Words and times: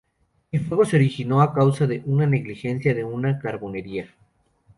El 0.51 0.61
fuego 0.61 0.83
se 0.83 0.95
originó 0.95 1.41
a 1.43 1.53
causa 1.53 1.85
de 1.85 2.01
una 2.07 2.25
negligencia 2.25 2.95
de 2.95 3.03
una 3.03 3.37
carbonería. 3.37 4.07